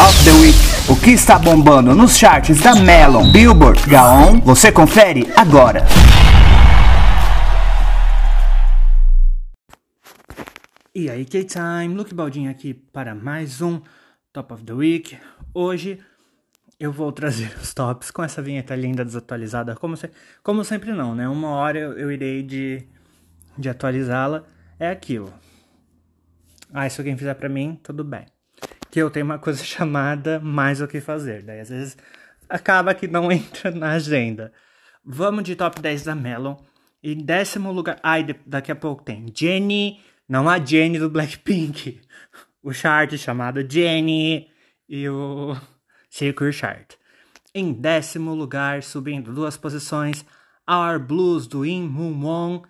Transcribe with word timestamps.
of 0.00 0.24
the 0.24 0.32
Week. 0.40 0.56
O 0.88 0.96
que 0.96 1.10
está 1.10 1.38
bombando 1.38 1.94
nos 1.94 2.16
charts 2.16 2.60
da 2.60 2.74
Melon, 2.74 3.30
Billboard, 3.30 3.88
Gaon, 3.88 4.40
você 4.40 4.72
confere 4.72 5.26
agora. 5.36 5.84
E 10.94 11.10
aí, 11.10 11.24
K-Time, 11.24 11.94
Luke 11.94 12.14
Baldinho 12.14 12.50
aqui 12.50 12.74
para 12.74 13.14
mais 13.14 13.60
um 13.60 13.80
Top 14.32 14.52
of 14.52 14.64
the 14.64 14.72
Week. 14.72 15.18
Hoje 15.54 15.98
eu 16.78 16.90
vou 16.90 17.12
trazer 17.12 17.54
os 17.60 17.74
tops 17.74 18.10
com 18.10 18.22
essa 18.22 18.40
vinheta 18.40 18.74
linda 18.74 19.04
desatualizada, 19.04 19.74
como, 19.76 19.96
se, 19.96 20.10
como 20.42 20.64
sempre 20.64 20.92
não, 20.92 21.14
né? 21.14 21.28
Uma 21.28 21.50
hora 21.50 21.78
eu, 21.78 21.98
eu 21.98 22.10
irei 22.10 22.42
de, 22.42 22.82
de 23.58 23.68
atualizá-la, 23.68 24.44
é 24.78 24.90
aquilo. 24.90 25.32
Ah, 26.72 26.88
se 26.88 27.00
alguém 27.00 27.16
fizer 27.16 27.34
para 27.34 27.48
mim, 27.48 27.78
tudo 27.82 28.02
bem. 28.02 28.31
Que 28.92 29.00
eu 29.00 29.10
tenho 29.10 29.24
uma 29.24 29.38
coisa 29.38 29.64
chamada 29.64 30.38
mais 30.38 30.80
o 30.82 30.86
que 30.86 31.00
fazer, 31.00 31.42
daí 31.42 31.60
às 31.60 31.70
vezes 31.70 31.96
acaba 32.48 32.94
que 32.94 33.08
não 33.08 33.32
entra 33.32 33.70
na 33.70 33.92
agenda. 33.92 34.52
Vamos 35.04 35.44
de 35.44 35.56
top 35.56 35.80
10 35.80 36.04
da 36.04 36.14
Melon. 36.14 36.56
Em 37.02 37.16
décimo 37.16 37.72
lugar, 37.72 37.98
ai, 38.02 38.24
daqui 38.46 38.70
a 38.70 38.76
pouco 38.76 39.02
tem 39.02 39.26
Jenny, 39.34 40.00
não 40.28 40.48
a 40.48 40.64
Jenny 40.64 40.98
do 41.00 41.10
Blackpink, 41.10 42.00
o 42.62 42.72
chart 42.72 43.16
chamado 43.16 43.68
Jenny 43.68 44.48
e 44.88 45.08
o 45.08 45.56
Circuit 46.08 46.52
Chart. 46.52 46.94
Em 47.54 47.72
décimo 47.72 48.34
lugar, 48.34 48.82
subindo 48.82 49.32
duas 49.32 49.56
posições, 49.56 50.24
Our 50.70 50.98
Blues 51.00 51.46
do 51.46 51.66
In 51.66 51.88
Moon 51.88 52.20
Won. 52.22 52.62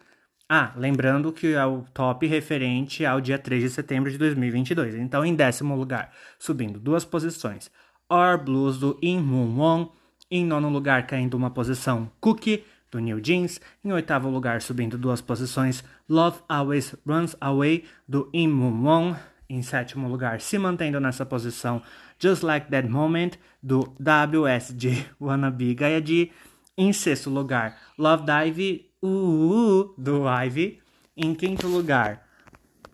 Ah, 0.49 0.73
lembrando 0.77 1.33
que 1.33 1.55
é 1.55 1.65
o 1.65 1.83
top 1.95 2.27
referente 2.27 3.07
ao 3.07 3.21
dia 3.21 3.39
3 3.39 3.63
de 3.63 3.71
setembro 3.71 4.11
de 4.11 4.19
2022. 4.19 4.95
Então, 4.97 5.25
em 5.25 5.35
décimo 5.35 5.75
lugar, 5.75 6.13
subindo 6.39 6.79
duas 6.79 7.05
posições, 7.05 7.71
Our 8.11 8.37
Blues 8.43 8.79
do 8.79 8.99
In 9.03 9.21
Moon 9.21 9.57
Won. 9.57 9.89
Em 10.31 10.45
nono 10.45 10.69
lugar, 10.69 11.07
caindo 11.07 11.35
uma 11.35 11.51
posição, 11.51 12.11
Cookie 12.21 12.65
do 12.91 12.99
New 12.99 13.21
Jeans. 13.21 13.61
Em 13.83 13.93
oitavo 13.93 14.29
lugar, 14.29 14.61
subindo 14.61 14.99
duas 14.99 15.21
posições, 15.21 15.83
Love 16.09 16.41
Always 16.49 16.95
Runs 17.07 17.35
Away 17.41 17.85
do 18.07 18.29
In 18.33 18.49
Moon 18.49 18.83
Won. 18.83 19.17
Em 19.49 19.63
sétimo 19.63 20.09
lugar, 20.09 20.41
se 20.41 20.59
mantendo 20.59 21.01
nessa 21.01 21.27
posição, 21.27 21.83
Just 22.19 22.43
Like 22.43 22.71
That 22.71 22.89
Moment, 22.89 23.33
do 23.63 23.95
WSG 23.99 25.07
Wannabe 25.21 25.75
Gayadi. 25.75 26.31
Em 26.77 26.93
sexto 26.93 27.29
lugar, 27.29 27.77
Love 27.99 28.25
Dive, 28.25 28.92
uh, 29.03 29.95
do 29.99 30.29
Ivy. 30.29 30.81
Em 31.15 31.35
quinto 31.35 31.67
lugar, 31.67 32.27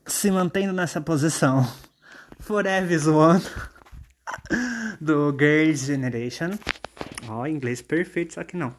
se 0.05 0.31
mantendo 0.31 0.73
nessa 0.73 1.01
posição, 1.01 1.65
Forever's 2.41 3.07
One, 3.07 3.43
do 5.01 5.31
Girls' 5.39 5.87
Generation. 5.87 6.59
Ó, 7.29 7.43
oh, 7.43 7.47
inglês 7.47 7.81
perfeito, 7.81 8.35
só 8.35 8.43
que 8.43 8.57
não. 8.57 8.75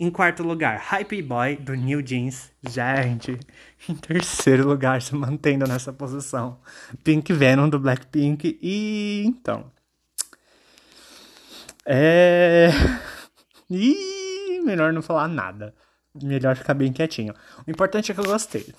Em 0.00 0.10
quarto 0.10 0.42
lugar, 0.42 0.78
Hype 0.78 1.22
Boy 1.22 1.56
do 1.56 1.74
New 1.74 2.00
Jeans. 2.04 2.50
Gente, 2.66 3.38
em 3.88 3.94
terceiro 3.94 4.66
lugar, 4.66 5.02
se 5.02 5.14
mantendo 5.14 5.66
nessa 5.66 5.92
posição, 5.92 6.58
Pink 7.04 7.32
Venom 7.32 7.68
do 7.68 7.78
Blackpink. 7.78 8.58
E 8.62 9.22
então. 9.26 9.70
É. 11.84 12.70
Ih, 13.70 14.60
melhor 14.64 14.92
não 14.92 15.02
falar 15.02 15.28
nada. 15.28 15.74
Melhor 16.14 16.56
ficar 16.56 16.74
bem 16.74 16.92
quietinho. 16.92 17.34
O 17.66 17.70
importante 17.70 18.10
é 18.10 18.14
que 18.14 18.20
eu 18.20 18.24
gostei. 18.24 18.74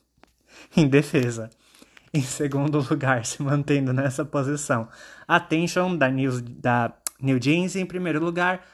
Em 0.76 0.88
defesa. 0.88 1.50
Em 2.12 2.22
segundo 2.22 2.84
lugar, 2.88 3.26
se 3.26 3.42
mantendo 3.42 3.92
nessa 3.92 4.24
posição, 4.24 4.88
Attention 5.26 5.96
da 5.96 6.08
New, 6.08 6.40
da 6.40 6.92
New 7.20 7.40
Jeans. 7.40 7.76
Em 7.76 7.86
primeiro 7.86 8.24
lugar, 8.24 8.64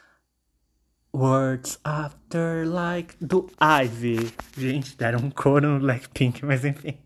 Words 1.14 1.78
After 1.82 2.68
Like 2.68 3.16
do 3.20 3.50
Ivy. 3.60 4.32
Gente, 4.56 4.96
deram 4.96 5.20
um 5.20 5.30
coro 5.30 5.68
no 5.68 5.80
Blackpink, 5.80 6.44
mas 6.44 6.64
enfim. 6.64 6.96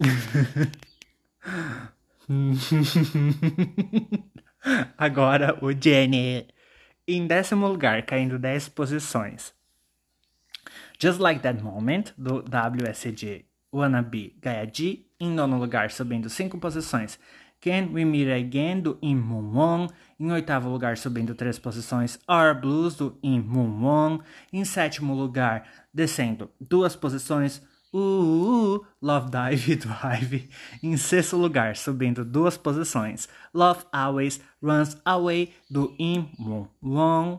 Agora 4.96 5.58
o 5.62 5.72
Jenny. 5.72 6.46
Em 7.06 7.26
décimo 7.26 7.68
lugar, 7.68 8.06
caindo 8.06 8.38
10 8.38 8.70
posições. 8.70 9.52
Just 10.98 11.20
Like 11.20 11.42
That 11.42 11.62
Moment, 11.62 12.04
do 12.16 12.42
WSG 12.42 13.44
Wannabe 13.70 14.34
Gayadi. 14.40 15.06
Em 15.20 15.30
nono 15.30 15.58
lugar, 15.58 15.90
subindo 15.90 16.30
5 16.30 16.56
posições. 16.58 17.18
Can 17.60 17.90
We 17.92 18.06
Meet 18.06 18.28
Again, 18.28 18.80
do 18.80 18.98
In 19.02 19.16
Moon 19.16 19.52
Won. 19.52 19.88
Em 20.18 20.32
oitavo 20.32 20.70
lugar, 20.70 20.96
subindo 20.96 21.34
três 21.34 21.58
posições, 21.58 22.18
Our 22.26 22.58
Blues, 22.58 22.94
do 22.94 23.18
In 23.22 23.40
Moon 23.40 23.82
Won. 23.82 24.20
Em 24.50 24.64
sétimo 24.64 25.14
lugar, 25.14 25.68
descendo 25.92 26.50
duas 26.58 26.96
posições, 26.96 27.60
Uh, 27.94 28.84
Love 29.00 29.30
Dive 29.30 29.76
do 29.86 29.88
Ivy. 29.88 30.50
Em 30.82 30.96
sexto 30.96 31.36
lugar, 31.36 31.76
subindo 31.76 32.24
duas 32.24 32.56
posições, 32.56 33.28
Love 33.54 33.84
Always 33.92 34.40
Runs 34.60 35.00
Away 35.04 35.54
do 35.70 35.94
In 35.96 36.28
Moon 36.36 36.66
Won. 36.82 37.38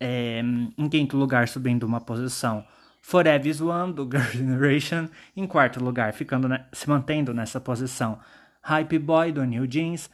É, 0.00 0.40
em 0.40 0.88
quinto 0.88 1.18
lugar, 1.18 1.48
subindo 1.48 1.82
uma 1.82 2.00
posição, 2.00 2.64
Forever 3.02 3.46
is 3.46 3.60
One 3.60 3.92
do 3.92 4.04
Girl 4.10 4.30
Generation. 4.32 5.08
Em 5.36 5.46
quarto 5.46 5.84
lugar, 5.84 6.14
ficando 6.14 6.48
se 6.72 6.88
mantendo 6.88 7.34
nessa 7.34 7.60
posição, 7.60 8.18
Hype 8.62 8.98
Boy 8.98 9.32
do 9.32 9.44
New 9.44 9.66
Jeans. 9.66 10.08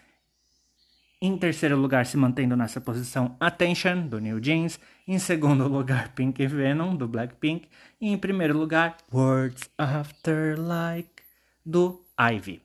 Em 1.20 1.38
terceiro 1.38 1.76
lugar, 1.76 2.04
se 2.06 2.16
mantendo 2.16 2.56
nessa 2.56 2.80
posição, 2.80 3.36
Attention 3.40 4.06
do 4.06 4.18
New 4.18 4.40
Jeans. 4.40 4.78
Em 5.06 5.18
segundo 5.18 5.66
lugar, 5.66 6.08
Pink 6.16 6.46
Venom 6.46 6.94
do 6.94 7.08
Blackpink. 7.08 7.68
E 8.00 8.08
em 8.08 8.18
primeiro 8.18 8.56
lugar, 8.58 8.96
Words 9.12 9.70
After 9.78 10.60
Like 10.60 11.22
do 11.64 12.04
Ivy. 12.18 12.60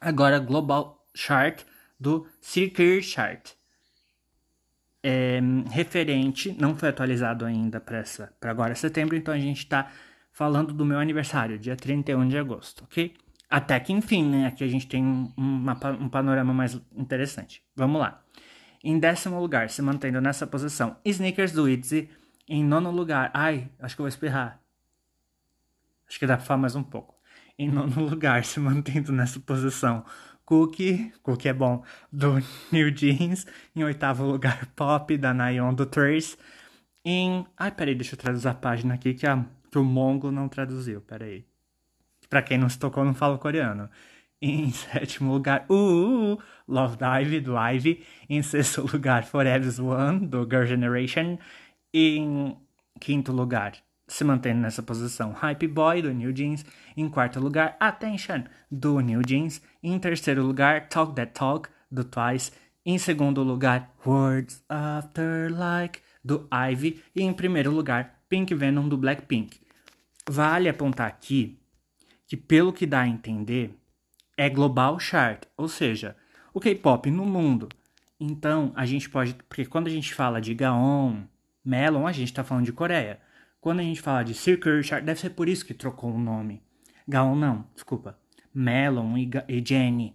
Agora, 0.00 0.38
Global 0.38 1.04
Chart 1.14 1.62
do 1.98 2.26
Circuit 2.40 3.02
Chart. 3.02 3.50
É, 5.02 5.40
referente, 5.70 6.54
não 6.58 6.76
foi 6.76 6.88
atualizado 6.88 7.44
ainda 7.44 7.80
para 7.80 8.02
agora 8.42 8.74
setembro, 8.74 9.16
então 9.16 9.32
a 9.32 9.38
gente 9.38 9.58
está 9.58 9.90
falando 10.32 10.72
do 10.72 10.84
meu 10.84 10.98
aniversário, 10.98 11.58
dia 11.58 11.76
31 11.76 12.28
de 12.28 12.36
agosto, 12.36 12.84
ok? 12.84 13.14
Até 13.48 13.78
que 13.78 13.92
enfim, 13.92 14.24
né? 14.28 14.46
Aqui 14.46 14.64
a 14.64 14.68
gente 14.68 14.86
tem 14.86 15.04
um, 15.04 15.32
uma, 15.36 15.78
um 16.00 16.08
panorama 16.08 16.52
mais 16.52 16.80
interessante. 16.96 17.62
Vamos 17.74 18.00
lá. 18.00 18.22
Em 18.82 18.98
décimo 18.98 19.40
lugar, 19.40 19.70
se 19.70 19.80
mantendo 19.82 20.20
nessa 20.20 20.46
posição, 20.46 20.96
Sneakers 21.04 21.52
do 21.52 21.68
Itzy. 21.68 22.08
Em 22.48 22.64
nono 22.64 22.90
lugar, 22.90 23.30
ai, 23.34 23.68
acho 23.80 23.96
que 23.96 24.00
eu 24.00 24.04
vou 24.04 24.08
espirrar. 24.08 24.60
Acho 26.08 26.18
que 26.18 26.26
dá 26.26 26.36
pra 26.36 26.46
falar 26.46 26.60
mais 26.60 26.76
um 26.76 26.82
pouco. 26.82 27.14
Em 27.58 27.68
nono 27.68 28.00
lugar, 28.08 28.44
se 28.44 28.60
mantendo 28.60 29.12
nessa 29.12 29.40
posição, 29.40 30.04
Cookie, 30.44 31.12
Cookie 31.22 31.48
é 31.48 31.52
bom, 31.52 31.82
do 32.12 32.34
New 32.70 32.94
Jeans. 32.94 33.46
Em 33.74 33.82
oitavo 33.82 34.24
lugar, 34.24 34.66
Pop, 34.76 35.16
da 35.16 35.34
Nayon, 35.34 35.74
do 35.74 35.86
Trace. 35.86 36.36
Em. 37.04 37.44
Ai, 37.56 37.72
peraí, 37.72 37.94
deixa 37.94 38.14
eu 38.14 38.18
traduzir 38.18 38.48
a 38.48 38.54
página 38.54 38.94
aqui 38.94 39.14
que, 39.14 39.26
a, 39.26 39.44
que 39.70 39.78
o 39.78 39.84
Mongo 39.84 40.30
não 40.30 40.48
traduziu, 40.48 41.00
peraí. 41.00 41.44
Pra 42.28 42.42
quem 42.42 42.58
não 42.58 42.68
se 42.68 42.78
tocou, 42.78 43.04
não 43.04 43.14
fala 43.14 43.38
coreano. 43.38 43.88
Em 44.40 44.70
sétimo 44.72 45.32
lugar, 45.32 45.64
uh, 45.68 46.34
uh, 46.34 46.38
Love 46.68 46.96
Dive, 46.96 47.40
do 47.40 47.56
Ivy. 47.56 48.04
Em 48.28 48.42
sexto 48.42 48.82
lugar, 48.92 49.24
Forever's 49.24 49.78
One, 49.78 50.26
do 50.26 50.44
Girl 50.44 50.64
Generation. 50.64 51.38
Em 51.92 52.56
quinto 53.00 53.32
lugar, 53.32 53.72
se 54.08 54.22
mantendo 54.24 54.60
nessa 54.60 54.82
posição, 54.82 55.32
Hype 55.32 55.66
Boy, 55.66 56.02
do 56.02 56.12
New 56.12 56.32
Jeans. 56.32 56.64
Em 56.96 57.08
quarto 57.08 57.40
lugar, 57.40 57.76
Attention, 57.80 58.44
do 58.70 59.00
New 59.00 59.22
Jeans. 59.26 59.62
Em 59.82 59.98
terceiro 59.98 60.42
lugar, 60.42 60.88
Talk 60.88 61.14
That 61.14 61.32
Talk, 61.32 61.68
do 61.90 62.04
Twice. 62.04 62.52
Em 62.84 62.98
segundo 62.98 63.42
lugar, 63.42 63.90
Words 64.04 64.62
After 64.68 65.52
Like, 65.52 66.00
do 66.24 66.46
Ivy. 66.52 67.02
E 67.14 67.22
em 67.22 67.32
primeiro 67.32 67.70
lugar, 67.70 68.20
Pink 68.28 68.54
Venom, 68.54 68.88
do 68.88 68.96
Blackpink. 68.96 69.60
Vale 70.28 70.68
apontar 70.68 71.06
aqui 71.06 71.58
que, 72.26 72.36
pelo 72.36 72.72
que 72.72 72.86
dá 72.86 73.02
a 73.02 73.08
entender, 73.08 73.74
é 74.36 74.48
global 74.50 74.98
chart, 74.98 75.44
ou 75.56 75.68
seja, 75.68 76.16
o 76.52 76.60
K-pop 76.60 77.10
no 77.10 77.24
mundo. 77.24 77.68
Então, 78.18 78.72
a 78.74 78.86
gente 78.86 79.08
pode. 79.08 79.34
Porque 79.48 79.64
quando 79.64 79.86
a 79.88 79.90
gente 79.90 80.14
fala 80.14 80.40
de 80.40 80.54
Gaon, 80.54 81.24
Melon, 81.64 82.06
a 82.06 82.12
gente 82.12 82.28
está 82.28 82.42
falando 82.42 82.64
de 82.64 82.72
Coreia. 82.72 83.20
Quando 83.60 83.80
a 83.80 83.82
gente 83.82 84.00
fala 84.00 84.22
de 84.22 84.34
Circular 84.34 84.82
Chart, 84.82 85.04
deve 85.04 85.20
ser 85.20 85.30
por 85.30 85.48
isso 85.48 85.64
que 85.64 85.74
trocou 85.74 86.14
o 86.14 86.18
nome. 86.18 86.62
Gaon 87.06 87.34
não, 87.36 87.66
desculpa. 87.74 88.18
Melon 88.54 89.16
e, 89.18 89.30
e 89.48 89.64
Jenny. 89.64 90.14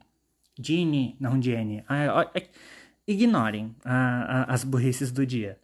Jenny, 0.59 1.15
não 1.19 1.41
Jenny. 1.41 1.83
Ah, 1.87 2.29
é, 2.33 2.47
ignorem 3.07 3.75
a, 3.83 4.41
a, 4.41 4.53
as 4.53 4.63
burrices 4.63 5.11
do 5.11 5.25
dia. 5.25 5.59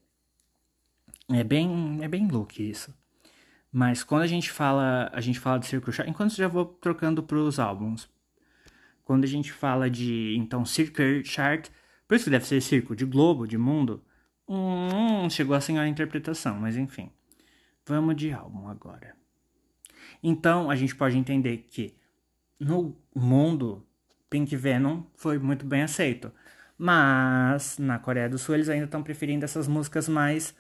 É 1.30 1.44
bem, 1.44 2.00
é 2.02 2.08
bem 2.08 2.28
look 2.28 2.60
isso. 2.60 2.94
Mas 3.72 4.04
quando 4.04 4.24
a 4.24 4.28
gente 4.28 4.52
fala, 4.52 5.10
a 5.14 5.22
gente 5.22 5.40
fala 5.40 5.60
de 5.60 5.68
Circle 5.68 5.94
Chart, 5.94 6.10
enquanto 6.10 6.32
eu 6.32 6.38
já 6.38 6.48
vou 6.48 6.66
trocando 6.66 7.22
para 7.24 7.38
os 7.38 7.60
álbuns. 7.60 8.10
quando 9.04 9.24
a 9.24 9.28
gente 9.28 9.54
fala 9.54 9.90
de, 9.90 10.36
então, 10.38 10.66
Circuit 10.66 11.24
Chart, 11.24 11.70
por 12.08 12.16
isso 12.16 12.26
que 12.26 12.32
deve 12.32 12.46
ser 12.46 12.62
círculo, 12.62 12.96
de 12.96 13.06
globo, 13.06 13.48
de 13.48 13.58
mundo, 13.58 14.04
hum, 14.48 15.30
chegou 15.30 15.56
a 15.56 15.88
interpretação, 15.88 16.60
mas 16.60 16.76
enfim. 16.78 17.10
Vamos 17.86 18.16
de 18.18 18.32
álbum 18.34 18.68
agora. 18.68 19.16
Então, 20.22 20.70
a 20.70 20.76
gente 20.76 20.96
pode 20.96 21.18
entender 21.18 21.68
que 21.70 21.96
no 22.60 22.98
mundo, 23.16 23.86
Pink 24.30 24.56
Venom 24.56 25.04
foi 25.16 25.38
muito 25.38 25.66
bem 25.66 25.84
aceito. 25.84 26.32
Mas 26.78 27.78
na 27.80 27.98
Coreia 27.98 28.30
do 28.30 28.38
Sul 28.38 28.56
eles 28.56 28.70
ainda 28.70 28.86
estão 28.86 29.02
preferindo 29.02 29.44
essas 29.44 29.68
músicas 29.68 30.08
mais. 30.08 30.56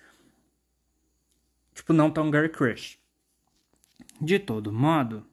Tipo, 1.78 1.94
não 1.94 2.10
tão 2.10 2.32
girl 2.32 2.50
crush. 2.50 2.98
De 4.20 4.40
todo 4.40 4.74
modo, 4.74 5.24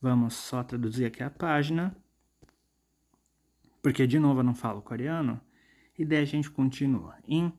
vamos 0.00 0.32
só 0.32 0.64
traduzir 0.64 1.04
aqui 1.04 1.22
a 1.22 1.28
página. 1.28 1.94
Porque 3.82 4.06
de 4.06 4.18
novo 4.18 4.40
eu 4.40 4.44
não 4.44 4.54
falo 4.54 4.80
coreano. 4.80 5.38
E 5.98 6.04
daí 6.04 6.22
a 6.22 6.24
gente 6.24 6.50
continua. 6.50 7.14
Em 7.28 7.52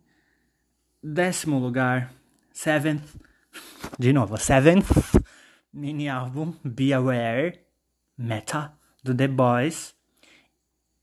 décimo 1.02 1.60
lugar, 1.60 2.12
seventh. 2.52 3.16
De 4.00 4.12
novo, 4.12 4.36
seventh 4.36 4.88
mini 5.72 6.10
álbum 6.10 6.56
Be 6.64 6.92
Aware 6.92 7.64
Meta 8.18 8.76
do 9.04 9.14
The 9.14 9.28
Boys, 9.28 9.96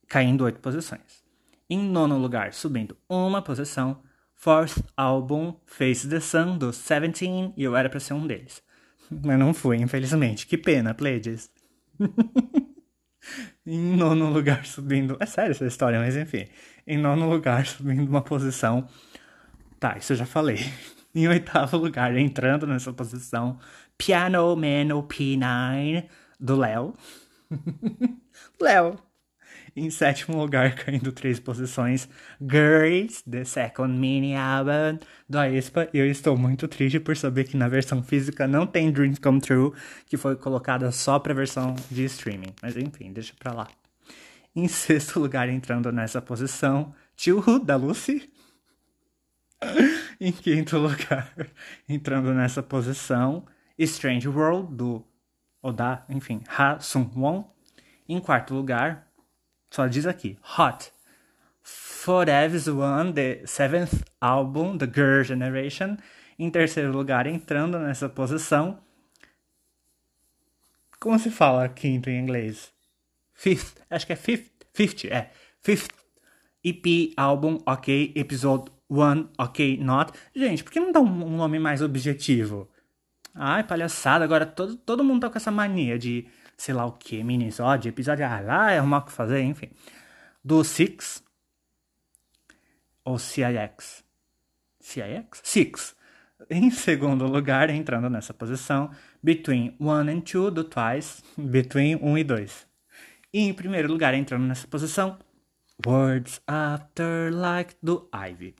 caindo 0.08 0.42
oito 0.42 0.58
posições. 0.58 1.22
Em 1.70 1.78
nono 1.78 2.18
lugar, 2.18 2.52
subindo 2.52 2.96
uma 3.08 3.40
posição, 3.40 4.02
Fourth 4.40 4.84
álbum 4.96 5.52
Face 5.66 6.08
the 6.08 6.20
Sun 6.20 6.58
do 6.58 6.72
Seventeen, 6.72 7.52
e 7.56 7.64
eu 7.64 7.74
era 7.74 7.90
pra 7.90 7.98
ser 7.98 8.14
um 8.14 8.24
deles. 8.24 8.62
Mas 9.10 9.36
não 9.36 9.52
fui, 9.52 9.78
infelizmente. 9.78 10.46
Que 10.46 10.56
pena, 10.56 10.94
Pleiades. 10.94 11.50
em 13.66 13.96
nono 13.96 14.30
lugar, 14.30 14.64
subindo. 14.64 15.16
É 15.18 15.26
sério 15.26 15.50
essa 15.50 15.66
história, 15.66 15.98
mas 15.98 16.16
enfim. 16.16 16.46
Em 16.86 16.96
nono 16.96 17.28
lugar, 17.28 17.66
subindo 17.66 18.08
uma 18.08 18.22
posição. 18.22 18.88
Tá, 19.80 19.98
isso 19.98 20.12
eu 20.12 20.16
já 20.16 20.26
falei. 20.26 20.58
Em 21.14 21.26
oitavo 21.26 21.76
lugar, 21.76 22.14
entrando 22.16 22.66
nessa 22.66 22.92
posição, 22.92 23.58
Piano 23.96 24.54
Man 24.54 24.94
P9 25.08 26.06
do 26.38 26.54
Léo. 26.54 26.94
Léo. 28.60 29.07
Em 29.76 29.90
sétimo 29.90 30.36
lugar, 30.36 30.74
caindo 30.84 31.12
três 31.12 31.38
posições, 31.38 32.08
Girls, 32.40 33.22
The 33.28 33.44
Second 33.44 33.98
Mini 33.98 34.34
Album 34.34 34.98
do 35.28 35.38
Aespa. 35.38 35.88
E 35.92 35.98
eu 35.98 36.06
estou 36.10 36.36
muito 36.36 36.66
triste 36.68 37.00
por 37.00 37.16
saber 37.16 37.44
que 37.44 37.56
na 37.56 37.68
versão 37.68 38.02
física 38.02 38.46
não 38.46 38.66
tem 38.66 38.90
Dreams 38.90 39.18
Come 39.18 39.40
True, 39.40 39.72
que 40.06 40.16
foi 40.16 40.36
colocada 40.36 40.90
só 40.90 41.18
pra 41.18 41.34
versão 41.34 41.74
de 41.90 42.04
streaming. 42.04 42.54
Mas 42.62 42.76
enfim, 42.76 43.12
deixa 43.12 43.34
pra 43.38 43.52
lá. 43.52 43.68
Em 44.54 44.66
sexto 44.68 45.20
lugar, 45.20 45.48
entrando 45.48 45.92
nessa 45.92 46.20
posição, 46.20 46.94
Tio 47.16 47.42
da 47.58 47.76
Lucy. 47.76 48.30
em 50.20 50.32
quinto 50.32 50.78
lugar, 50.78 51.32
entrando 51.88 52.32
nessa 52.32 52.62
posição, 52.62 53.44
Strange 53.78 54.28
World, 54.28 54.74
do 54.74 55.04
Oda, 55.62 56.04
enfim, 56.08 56.42
Ha 56.56 56.78
Sung 56.80 57.10
Won. 57.16 57.44
Em 58.08 58.20
quarto 58.20 58.54
lugar, 58.54 59.07
só 59.70 59.86
diz 59.86 60.06
aqui, 60.06 60.38
Hot. 60.58 60.92
Forever's 61.62 62.68
One, 62.68 63.12
the 63.12 63.42
seventh 63.44 64.02
album, 64.20 64.78
The 64.78 64.86
Girl 64.86 65.22
Generation. 65.22 65.96
Em 66.38 66.50
terceiro 66.50 66.92
lugar, 66.92 67.26
entrando 67.26 67.78
nessa 67.78 68.08
posição. 68.08 68.78
Como 71.00 71.18
se 71.18 71.30
fala 71.30 71.68
quinto 71.68 72.08
em 72.08 72.18
inglês? 72.18 72.72
Fifth, 73.34 73.80
acho 73.90 74.06
que 74.06 74.12
é 74.12 74.16
fifth, 74.16 74.50
fifth, 74.72 75.04
é. 75.04 75.30
Fifth 75.60 75.90
EP 76.64 77.12
álbum, 77.16 77.58
ok, 77.66 78.12
episode 78.16 78.70
one, 78.88 79.28
ok, 79.38 79.76
not. 79.78 80.12
Gente, 80.34 80.64
por 80.64 80.72
que 80.72 80.80
não 80.80 80.92
dá 80.92 81.00
um 81.00 81.36
nome 81.36 81.58
mais 81.58 81.82
objetivo? 81.82 82.68
Ai, 83.34 83.62
palhaçada, 83.62 84.24
agora 84.24 84.44
todo, 84.44 84.76
todo 84.76 85.04
mundo 85.04 85.20
tá 85.22 85.30
com 85.30 85.36
essa 85.36 85.50
mania 85.50 85.98
de, 85.98 86.26
sei 86.58 86.74
lá 86.74 86.84
o 86.84 86.92
que, 86.92 87.22
minisódio, 87.22 87.88
episódio, 87.88 88.26
ah, 88.26 88.40
lá 88.40 88.72
é 88.72 88.78
arrumar 88.78 88.98
o 88.98 89.02
que 89.02 89.12
fazer, 89.12 89.40
enfim. 89.40 89.70
Do 90.44 90.64
Six, 90.64 91.22
ou 93.04 93.18
CIX, 93.18 94.04
CIX? 94.80 95.40
Six. 95.42 95.96
Em 96.50 96.70
segundo 96.70 97.26
lugar, 97.26 97.70
entrando 97.70 98.10
nessa 98.10 98.34
posição, 98.34 98.90
Between 99.22 99.76
One 99.78 100.12
and 100.12 100.20
Two, 100.20 100.50
do 100.50 100.64
Twice, 100.64 101.22
Between 101.36 101.96
1 101.96 102.06
um 102.08 102.18
e 102.18 102.24
2. 102.24 102.66
E 103.32 103.40
em 103.40 103.54
primeiro 103.54 103.88
lugar, 103.88 104.14
entrando 104.14 104.44
nessa 104.44 104.66
posição, 104.66 105.18
Words 105.86 106.40
After 106.46 107.32
Like, 107.32 107.74
do 107.82 108.08
Ivy. 108.12 108.54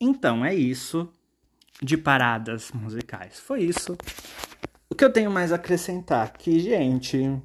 Então 0.00 0.44
é 0.44 0.54
isso 0.54 1.12
de 1.80 1.96
paradas 1.96 2.72
musicais. 2.72 3.38
Foi 3.38 3.62
isso. 3.62 3.96
O 4.90 4.94
que 4.94 5.04
eu 5.04 5.12
tenho 5.12 5.30
mais 5.30 5.52
a 5.52 5.56
acrescentar 5.56 6.26
aqui, 6.26 6.58
gente. 6.60 7.42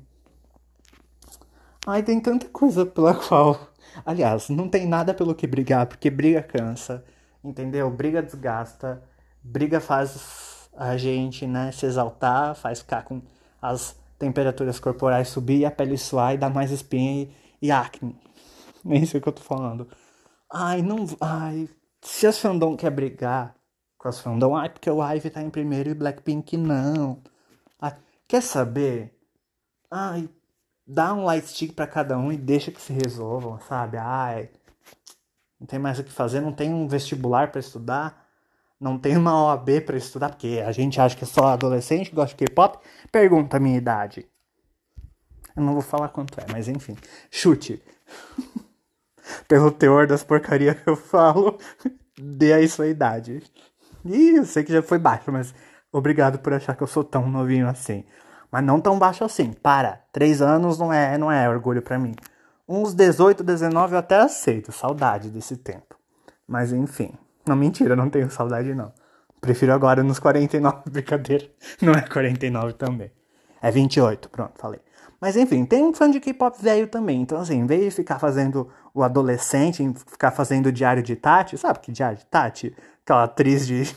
Ai, 1.86 2.02
tem 2.02 2.20
tanta 2.20 2.48
coisa 2.48 2.86
pela 2.86 3.14
qual. 3.14 3.70
Aliás, 4.06 4.50
não 4.50 4.70
tem 4.70 4.88
nada 4.88 5.14
pelo 5.14 5.36
que 5.36 5.46
brigar, 5.46 5.86
porque 5.86 6.10
briga 6.10 6.42
cansa, 6.42 7.04
entendeu? 7.44 7.92
Briga 7.92 8.24
desgasta, 8.24 9.04
briga 9.44 9.82
faz 9.82 10.70
a 10.76 10.96
gente, 10.98 11.46
né, 11.46 11.72
se 11.72 11.86
exaltar, 11.86 12.56
faz 12.56 12.80
ficar 12.80 13.04
com 13.04 13.22
as 13.62 13.96
temperaturas 14.18 14.80
corporais 14.80 15.28
subir, 15.28 15.66
a 15.66 15.72
pele 15.72 15.98
suar 15.98 16.34
e 16.34 16.38
dar 16.38 16.50
mais 16.50 16.72
espinha 16.72 17.24
e, 17.24 17.68
e 17.68 17.72
acne. 17.72 18.18
Nem 18.84 19.06
sei 19.06 19.20
o 19.20 19.24
que 19.24 19.30
eu 19.30 19.34
tô 19.34 19.44
falando. 19.44 19.88
Ai, 20.52 20.82
não. 20.82 21.06
Ai, 21.20 21.70
se 22.02 22.26
as 22.26 22.40
fandom 22.40 22.76
quer 22.78 22.90
brigar, 22.90 23.56
Cross 24.00 24.20
Fandom, 24.20 24.56
ai, 24.56 24.70
porque 24.70 24.90
o 24.90 25.02
Ivy 25.02 25.30
tá 25.30 25.42
em 25.42 25.50
primeiro 25.50 25.90
e 25.90 25.94
Blackpink 25.94 26.58
não. 26.58 27.22
Quer 28.28 28.42
saber? 28.42 29.18
Ai, 29.90 30.30
dá 30.88 31.14
um 31.14 31.24
light 31.24 31.48
stick 31.48 31.74
pra 31.74 31.88
cada 31.88 32.18
um 32.18 32.32
e 32.32 32.38
deixa 32.38 32.72
que 32.72 32.82
se 32.82 32.94
resolvam, 32.94 33.60
sabe? 33.62 33.98
Ai, 33.98 34.50
não 35.60 35.68
tem 35.68 35.80
mais 35.80 36.00
o 36.00 36.04
que 36.04 36.12
fazer, 36.12 36.42
não 36.42 36.52
tem 36.52 36.74
um 36.74 36.88
vestibular 36.88 37.52
para 37.52 37.60
estudar, 37.60 38.28
não 38.80 39.00
tem 39.00 39.16
uma 39.16 39.46
OAB 39.46 39.82
para 39.86 39.98
estudar, 39.98 40.30
porque 40.30 40.62
a 40.66 40.72
gente 40.72 41.00
acha 41.00 41.16
que 41.16 41.24
é 41.24 41.28
só 41.28 41.46
adolescente 41.46 42.12
gosta 42.12 42.36
de 42.36 42.46
K-pop. 42.46 42.80
Pergunta 43.12 43.56
a 43.56 43.60
minha 43.60 43.78
idade. 43.78 44.28
Eu 45.56 45.64
não 45.64 45.74
vou 45.74 45.82
falar 45.82 46.10
quanto 46.10 46.38
é, 46.40 46.46
mas 46.52 46.68
enfim. 46.68 46.98
Chute. 47.32 47.82
Pelo 49.48 49.72
teor 49.72 50.06
das 50.06 50.24
porcarias 50.24 50.78
que 50.82 50.90
eu 50.90 50.98
falo, 50.98 51.58
dê 52.20 52.52
aí 52.52 52.68
sua 52.68 52.88
idade. 52.88 53.42
Ih, 54.04 54.36
eu 54.36 54.46
sei 54.46 54.64
que 54.64 54.74
já 54.74 54.82
foi 54.82 55.00
baixo, 55.00 55.32
mas 55.32 55.56
obrigado 55.94 56.40
por 56.40 56.54
achar 56.54 56.76
que 56.76 56.84
eu 56.84 56.88
sou 56.88 57.04
tão 57.04 57.30
novinho 57.30 57.68
assim. 57.70 58.04
Mas 58.52 58.64
não 58.64 58.82
tão 58.82 59.00
baixo 59.00 59.24
assim. 59.24 59.54
Para. 59.54 60.02
Três 60.12 60.42
anos 60.42 60.78
não 60.78 60.92
é, 60.92 61.18
não 61.18 61.32
é 61.32 61.48
orgulho 61.48 61.82
para 61.82 61.98
mim. 61.98 62.14
Uns 62.68 62.94
18, 62.94 63.44
19 63.44 63.94
eu 63.94 64.00
até 64.00 64.18
aceito. 64.18 64.72
Saudade 64.72 65.30
desse 65.30 65.56
tempo. 65.56 65.96
Mas 66.48 66.74
enfim. 66.74 67.14
Não, 67.48 67.56
mentira, 67.56 67.96
não 67.96 68.10
tenho 68.10 68.30
saudade 68.30 68.74
não. 68.74 68.92
Prefiro 69.40 69.74
agora 69.74 70.04
nos 70.04 70.20
49, 70.20 70.84
brincadeira. 70.92 71.46
Não 71.82 71.94
é 71.94 72.02
49 72.02 72.74
também. 72.74 73.12
É 73.62 73.72
28, 73.72 74.30
pronto, 74.30 74.54
falei. 74.58 74.80
Mas 75.20 75.38
enfim, 75.38 75.66
tem 75.66 75.84
um 75.84 75.94
fã 75.94 76.12
de 76.12 76.20
K-pop 76.20 76.62
velho 76.62 76.88
também. 76.88 77.22
Então, 77.22 77.40
assim, 77.40 77.56
em 77.56 77.66
vez 77.66 77.86
de 77.86 77.92
ficar 77.92 78.20
fazendo 78.20 78.70
o 78.94 79.02
adolescente, 79.04 79.94
ficar 80.08 80.32
fazendo 80.32 80.68
o 80.68 80.72
diário 80.72 81.02
de 81.02 81.16
Tati, 81.16 81.58
sabe 81.58 81.80
que 81.80 81.92
diário 81.92 82.18
de 82.18 82.26
Tati? 82.26 82.76
aquela 83.04 83.24
atriz 83.24 83.68
de 83.68 83.96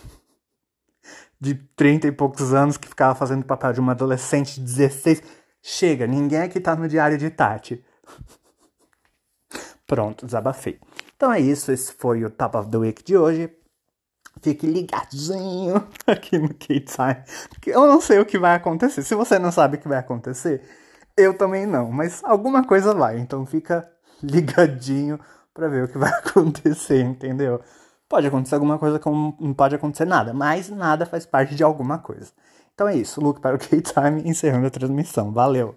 de 1.40 1.54
30 1.54 2.08
e 2.08 2.12
poucos 2.12 2.54
anos 2.54 2.76
que 2.76 2.88
ficava 2.88 3.14
fazendo 3.14 3.42
o 3.42 3.46
papel 3.46 3.72
de 3.72 3.80
uma 3.80 3.92
adolescente 3.92 4.54
de 4.54 4.60
16. 4.60 5.22
Chega, 5.62 6.06
ninguém 6.06 6.40
aqui 6.40 6.60
tá 6.60 6.74
no 6.76 6.88
diário 6.88 7.18
de 7.18 7.30
Tati. 7.30 7.84
Pronto, 9.86 10.26
desabafei. 10.26 10.78
Então 11.16 11.32
é 11.32 11.40
isso, 11.40 11.72
esse 11.72 11.92
foi 11.92 12.24
o 12.24 12.30
Top 12.30 12.56
of 12.56 12.70
the 12.70 12.76
Week 12.76 13.02
de 13.02 13.16
hoje. 13.16 13.50
Fique 14.42 14.66
ligadinho 14.66 15.86
aqui 16.06 16.38
no 16.38 16.52
K-Time, 16.52 17.24
porque 17.48 17.70
eu 17.70 17.86
não 17.86 18.00
sei 18.00 18.18
o 18.18 18.26
que 18.26 18.38
vai 18.38 18.54
acontecer. 18.54 19.02
Se 19.02 19.14
você 19.14 19.38
não 19.38 19.50
sabe 19.50 19.76
o 19.76 19.80
que 19.80 19.88
vai 19.88 19.98
acontecer, 19.98 20.62
eu 21.16 21.36
também 21.36 21.64
não, 21.64 21.90
mas 21.90 22.22
alguma 22.22 22.64
coisa 22.64 22.94
vai. 22.94 23.18
Então 23.18 23.46
fica 23.46 23.88
ligadinho 24.22 25.18
para 25.54 25.68
ver 25.68 25.84
o 25.84 25.88
que 25.88 25.96
vai 25.96 26.10
acontecer, 26.10 27.00
entendeu? 27.00 27.62
Pode 28.08 28.26
acontecer 28.26 28.54
alguma 28.54 28.78
coisa 28.78 28.98
como 28.98 29.36
não 29.40 29.52
pode 29.54 29.75
acontecer 29.75 30.04
nada, 30.04 30.32
mas 30.32 30.68
nada 30.70 31.06
faz 31.06 31.26
parte 31.26 31.54
de 31.54 31.62
alguma 31.62 31.98
coisa. 31.98 32.32
Então 32.75 32.88
é 32.88 32.96
isso, 32.96 33.20
look 33.20 33.40
para 33.40 33.56
o 33.56 33.58
K-Time 33.60 34.22
encerrando 34.28 34.66
a 34.66 34.70
transmissão. 34.70 35.32
Valeu! 35.32 35.75